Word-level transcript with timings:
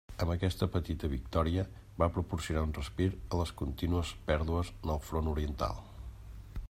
Aquesta 0.23 0.67
petita 0.75 1.09
victòria 1.11 1.65
va 1.99 2.07
proporcionar 2.15 2.63
un 2.69 2.73
respir 2.79 3.09
a 3.19 3.41
les 3.43 3.53
contínues 3.61 4.15
pèrdues 4.31 4.73
en 4.81 4.93
el 4.97 5.05
front 5.11 5.31
oriental. 5.37 5.89